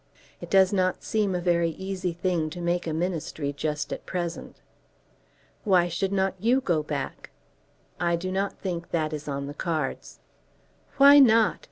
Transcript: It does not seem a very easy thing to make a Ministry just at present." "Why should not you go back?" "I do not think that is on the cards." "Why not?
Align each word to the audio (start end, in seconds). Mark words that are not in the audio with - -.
It 0.41 0.49
does 0.49 0.73
not 0.73 1.03
seem 1.03 1.35
a 1.35 1.39
very 1.39 1.69
easy 1.69 2.11
thing 2.11 2.49
to 2.49 2.59
make 2.59 2.87
a 2.87 2.91
Ministry 2.91 3.53
just 3.53 3.93
at 3.93 4.07
present." 4.07 4.55
"Why 5.63 5.89
should 5.89 6.11
not 6.11 6.33
you 6.39 6.59
go 6.59 6.81
back?" 6.81 7.29
"I 7.99 8.15
do 8.15 8.31
not 8.31 8.57
think 8.57 8.89
that 8.89 9.13
is 9.13 9.27
on 9.27 9.45
the 9.45 9.53
cards." 9.53 10.17
"Why 10.97 11.19
not? 11.19 11.59